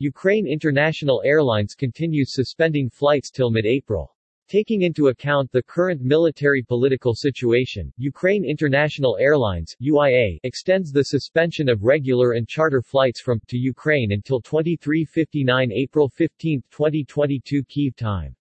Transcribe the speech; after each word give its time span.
Ukraine 0.00 0.48
International 0.48 1.22
Airlines 1.24 1.76
continues 1.76 2.34
suspending 2.34 2.90
flights 2.90 3.30
till 3.30 3.52
mid-April. 3.52 4.16
Taking 4.48 4.82
into 4.82 5.06
account 5.06 5.52
the 5.52 5.62
current 5.62 6.02
military-political 6.02 7.14
situation, 7.14 7.92
Ukraine 7.96 8.44
International 8.44 9.16
Airlines 9.20 9.76
UIA, 9.80 10.40
extends 10.42 10.90
the 10.90 11.04
suspension 11.04 11.68
of 11.68 11.84
regular 11.84 12.32
and 12.32 12.48
charter 12.48 12.82
flights 12.82 13.20
from 13.20 13.40
to 13.46 13.56
Ukraine 13.56 14.10
until 14.10 14.42
23:59 14.42 15.70
April 15.72 16.08
15, 16.08 16.62
2022 16.72 17.62
Kyiv 17.62 17.94
time. 17.94 18.34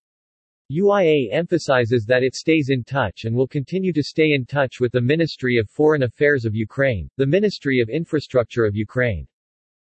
UIA 0.71 1.29
emphasizes 1.31 2.03
that 2.05 2.23
it 2.23 2.33
stays 2.33 2.69
in 2.69 2.83
touch 2.83 3.25
and 3.25 3.35
will 3.35 3.47
continue 3.47 3.93
to 3.93 4.01
stay 4.01 4.31
in 4.31 4.43
touch 4.45 4.79
with 4.79 4.91
the 4.91 5.01
Ministry 5.01 5.57
of 5.57 5.69
Foreign 5.69 6.01
Affairs 6.01 6.45
of 6.45 6.55
Ukraine, 6.55 7.07
the 7.17 7.27
Ministry 7.27 7.79
of 7.79 7.89
Infrastructure 7.89 8.65
of 8.65 8.75
Ukraine, 8.75 9.27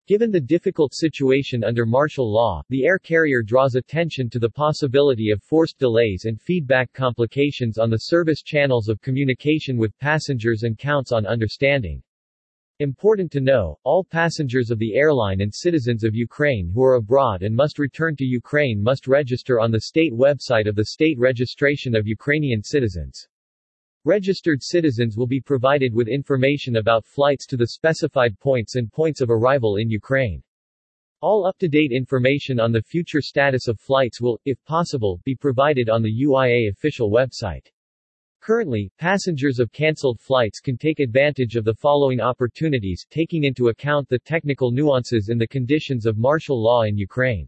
Given 0.07 0.31
the 0.31 0.41
difficult 0.41 0.93
situation 0.95 1.63
under 1.63 1.87
martial 1.87 2.33
law, 2.33 2.63
the 2.69 2.85
air 2.85 2.99
carrier 2.99 3.43
draws 3.43 3.75
attention 3.75 4.29
to 4.31 4.39
the 4.39 4.51
possibility 4.51 5.31
of 5.31 5.43
forced 5.43 5.79
delays 5.79 6.25
and 6.25 6.41
feedback 6.41 6.93
complications 6.93 7.79
on 7.79 7.91
the 7.91 7.99
service 7.99 8.43
channels 8.43 8.89
of 8.89 9.01
communication 9.01 9.77
with 9.77 9.99
passengers 9.99 10.65
and 10.65 10.79
counts 10.79 11.13
on 11.13 11.27
understanding. 11.27 12.03
Important 12.81 13.31
to 13.33 13.41
know, 13.41 13.79
all 13.85 14.03
passengers 14.03 14.71
of 14.71 14.79
the 14.79 14.95
airline 14.95 15.43
and 15.43 15.55
citizens 15.55 16.03
of 16.03 16.15
Ukraine 16.15 16.71
who 16.73 16.83
are 16.83 16.95
abroad 16.95 17.43
and 17.43 17.55
must 17.55 17.79
return 17.79 18.17
to 18.17 18.25
Ukraine 18.25 18.83
must 18.83 19.07
register 19.07 19.61
on 19.61 19.71
the 19.71 19.83
state 19.83 20.15
website 20.15 20.67
of 20.67 20.75
the 20.75 20.87
State 20.87 21.19
Registration 21.19 21.95
of 21.95 22.07
Ukrainian 22.07 22.63
Citizens. 22.63 23.29
Registered 24.07 24.63
citizens 24.63 25.19
will 25.19 25.27
be 25.27 25.43
provided 25.43 25.93
with 25.93 26.09
information 26.09 26.77
about 26.77 27.05
flights 27.05 27.45
to 27.45 27.59
the 27.59 27.67
specified 27.67 28.39
points 28.41 28.77
and 28.77 28.91
points 28.91 29.21
of 29.21 29.29
arrival 29.29 29.77
in 29.77 29.91
Ukraine. 29.91 30.43
All 31.21 31.45
up-to-date 31.45 31.93
information 31.93 32.59
on 32.59 32.73
the 32.73 32.81
future 32.81 33.21
status 33.21 33.69
of 33.69 33.79
flights 33.79 34.19
will, 34.19 34.41
if 34.47 34.57
possible, 34.65 35.21
be 35.27 35.35
provided 35.35 35.91
on 35.91 36.03
the 36.03 36.25
UIA 36.25 36.71
official 36.71 37.11
website. 37.11 37.67
Currently, 38.41 38.91
passengers 38.99 39.59
of 39.59 39.71
cancelled 39.71 40.19
flights 40.19 40.61
can 40.61 40.79
take 40.79 41.01
advantage 41.01 41.57
of 41.57 41.67
the 41.67 41.75
following 41.75 42.21
opportunities 42.21 43.05
taking 43.11 43.45
into 43.45 43.69
account 43.69 44.09
the 44.09 44.19
technical 44.21 44.71
nuances 44.71 45.29
in 45.29 45.37
the 45.37 45.47
conditions 45.47 46.07
of 46.07 46.17
martial 46.17 46.59
law 46.59 46.85
in 46.85 46.97
Ukraine. 46.97 47.47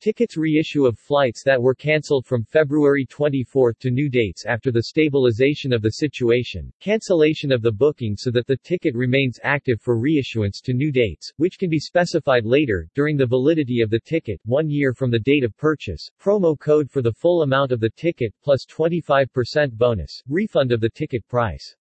Tickets 0.00 0.38
reissue 0.38 0.86
of 0.86 0.98
flights 0.98 1.42
that 1.44 1.60
were 1.60 1.74
cancelled 1.74 2.24
from 2.24 2.42
February 2.42 3.04
24 3.04 3.74
to 3.80 3.90
new 3.90 4.08
dates 4.08 4.46
after 4.46 4.72
the 4.72 4.84
stabilization 4.84 5.74
of 5.74 5.82
the 5.82 5.90
situation, 5.90 6.72
cancellation 6.80 7.52
of 7.52 7.60
the 7.60 7.70
booking 7.70 8.16
so 8.16 8.30
that 8.30 8.46
the 8.46 8.56
ticket 8.56 8.94
remains 8.94 9.38
active 9.42 9.78
for 9.78 10.00
reissuance 10.00 10.62
to 10.62 10.72
new 10.72 10.90
dates, 10.90 11.30
which 11.36 11.58
can 11.58 11.68
be 11.68 11.78
specified 11.78 12.46
later, 12.46 12.88
during 12.94 13.18
the 13.18 13.26
validity 13.26 13.82
of 13.82 13.90
the 13.90 14.00
ticket, 14.00 14.40
one 14.46 14.70
year 14.70 14.94
from 14.94 15.10
the 15.10 15.18
date 15.18 15.44
of 15.44 15.54
purchase, 15.58 16.10
promo 16.18 16.58
code 16.58 16.90
for 16.90 17.02
the 17.02 17.12
full 17.12 17.42
amount 17.42 17.70
of 17.70 17.78
the 17.78 17.90
ticket 17.90 18.32
plus 18.42 18.64
25% 18.64 19.72
bonus, 19.72 20.22
refund 20.26 20.72
of 20.72 20.80
the 20.80 20.88
ticket 20.88 21.28
price. 21.28 21.76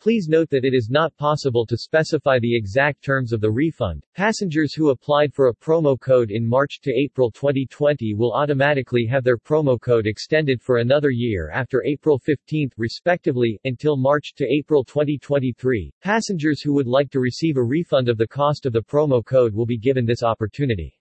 Please 0.00 0.28
note 0.28 0.48
that 0.48 0.64
it 0.64 0.72
is 0.72 0.88
not 0.88 1.14
possible 1.18 1.66
to 1.66 1.76
specify 1.76 2.38
the 2.38 2.56
exact 2.56 3.04
terms 3.04 3.34
of 3.34 3.42
the 3.42 3.50
refund. 3.50 4.02
Passengers 4.14 4.72
who 4.72 4.88
applied 4.88 5.34
for 5.34 5.48
a 5.48 5.54
promo 5.54 6.00
code 6.00 6.30
in 6.30 6.48
March 6.48 6.80
to 6.80 6.90
April 6.90 7.30
2020 7.30 8.14
will 8.14 8.32
automatically 8.32 9.04
have 9.04 9.24
their 9.24 9.36
promo 9.36 9.78
code 9.78 10.06
extended 10.06 10.62
for 10.62 10.78
another 10.78 11.10
year 11.10 11.50
after 11.50 11.84
April 11.84 12.18
15, 12.18 12.70
respectively, 12.78 13.60
until 13.64 13.98
March 13.98 14.32
to 14.36 14.46
April 14.50 14.82
2023. 14.84 15.92
Passengers 16.00 16.62
who 16.62 16.72
would 16.72 16.86
like 16.86 17.10
to 17.10 17.20
receive 17.20 17.58
a 17.58 17.62
refund 17.62 18.08
of 18.08 18.16
the 18.16 18.26
cost 18.26 18.64
of 18.64 18.72
the 18.72 18.80
promo 18.80 19.22
code 19.22 19.52
will 19.52 19.66
be 19.66 19.76
given 19.76 20.06
this 20.06 20.22
opportunity. 20.22 20.98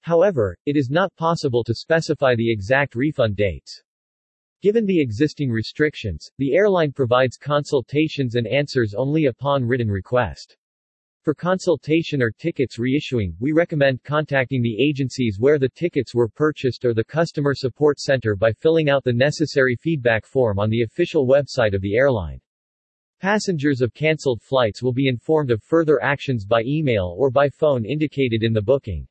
However, 0.00 0.56
it 0.64 0.78
is 0.78 0.88
not 0.88 1.14
possible 1.16 1.62
to 1.64 1.74
specify 1.74 2.34
the 2.34 2.50
exact 2.50 2.94
refund 2.94 3.36
dates. 3.36 3.82
Given 4.62 4.86
the 4.86 5.00
existing 5.00 5.50
restrictions, 5.50 6.30
the 6.38 6.54
airline 6.54 6.92
provides 6.92 7.36
consultations 7.36 8.36
and 8.36 8.46
answers 8.46 8.94
only 8.94 9.26
upon 9.26 9.64
written 9.64 9.90
request. 9.90 10.56
For 11.22 11.34
consultation 11.34 12.22
or 12.22 12.30
tickets 12.30 12.78
reissuing, 12.78 13.34
we 13.40 13.50
recommend 13.50 14.04
contacting 14.04 14.62
the 14.62 14.80
agencies 14.80 15.38
where 15.40 15.58
the 15.58 15.68
tickets 15.68 16.14
were 16.14 16.28
purchased 16.28 16.84
or 16.84 16.94
the 16.94 17.02
customer 17.02 17.54
support 17.56 17.98
center 17.98 18.36
by 18.36 18.52
filling 18.52 18.88
out 18.88 19.02
the 19.02 19.12
necessary 19.12 19.74
feedback 19.74 20.24
form 20.24 20.60
on 20.60 20.70
the 20.70 20.82
official 20.82 21.26
website 21.26 21.74
of 21.74 21.80
the 21.80 21.96
airline. 21.96 22.40
Passengers 23.20 23.80
of 23.80 23.94
cancelled 23.94 24.42
flights 24.42 24.80
will 24.80 24.92
be 24.92 25.08
informed 25.08 25.50
of 25.50 25.62
further 25.64 26.00
actions 26.02 26.44
by 26.44 26.62
email 26.62 27.16
or 27.18 27.32
by 27.32 27.48
phone 27.48 27.84
indicated 27.84 28.44
in 28.44 28.52
the 28.52 28.62
booking. 28.62 29.08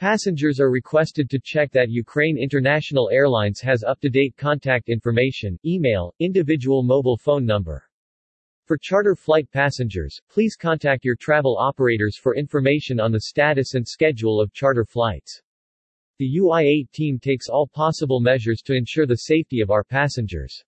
Passengers 0.00 0.60
are 0.60 0.70
requested 0.70 1.28
to 1.28 1.38
check 1.38 1.70
that 1.72 1.90
Ukraine 1.90 2.38
International 2.38 3.10
Airlines 3.12 3.60
has 3.60 3.84
up-to-date 3.84 4.34
contact 4.34 4.88
information, 4.88 5.58
email, 5.66 6.14
individual 6.20 6.82
mobile 6.82 7.18
phone 7.18 7.44
number. 7.44 7.84
For 8.64 8.78
charter 8.80 9.14
flight 9.14 9.46
passengers, 9.52 10.18
please 10.30 10.56
contact 10.56 11.04
your 11.04 11.16
travel 11.16 11.58
operators 11.58 12.16
for 12.16 12.34
information 12.34 12.98
on 12.98 13.12
the 13.12 13.20
status 13.20 13.74
and 13.74 13.86
schedule 13.86 14.40
of 14.40 14.54
charter 14.54 14.86
flights. 14.86 15.42
The 16.16 16.34
UIA 16.38 16.90
team 16.92 17.18
takes 17.18 17.50
all 17.50 17.66
possible 17.66 18.20
measures 18.20 18.62
to 18.62 18.74
ensure 18.74 19.04
the 19.04 19.28
safety 19.28 19.60
of 19.60 19.70
our 19.70 19.84
passengers. 19.84 20.64